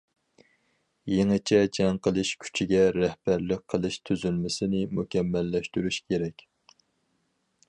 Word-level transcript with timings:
يېڭىچە 1.15 1.59
جەڭ 1.79 1.99
قىلىش 2.07 2.31
كۈچىگە 2.45 2.81
رەھبەرلىك 2.97 3.63
قىلىش 3.75 4.01
تۈزۈلمىسىنى 4.11 4.85
مۇكەممەللەشتۈرۈش 4.99 6.05
كېرەك. 6.13 6.47